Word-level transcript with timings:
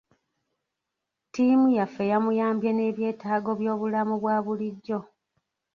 Ttiimu 1.27 1.67
yaffe 1.77 2.03
yamuyambye 2.11 2.69
n'ebyetaago 2.73 3.51
by'obulamu 3.59 4.13
bwa 4.21 4.37
bulijjo. 4.45 4.99